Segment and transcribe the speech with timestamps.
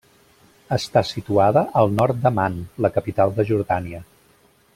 [0.77, 2.57] Està situada al nord d'Amman,
[2.87, 4.03] la capital de Jordània.